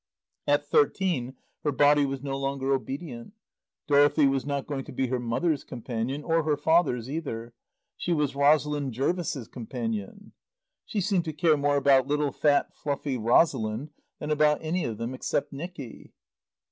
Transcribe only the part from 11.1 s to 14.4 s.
to care more about little fat, fluffy Rosalind than